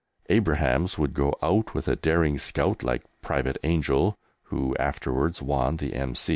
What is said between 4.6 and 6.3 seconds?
afterwards won the M.